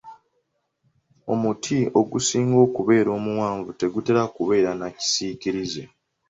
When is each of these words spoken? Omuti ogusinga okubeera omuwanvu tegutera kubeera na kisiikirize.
Omuti 1.31 1.79
ogusinga 1.99 2.57
okubeera 2.65 3.09
omuwanvu 3.17 3.69
tegutera 3.79 4.21
kubeera 4.35 4.71
na 4.79 4.87
kisiikirize. 4.97 5.83